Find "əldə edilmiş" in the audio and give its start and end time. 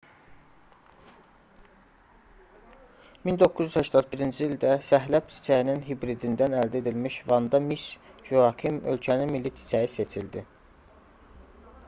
6.61-7.17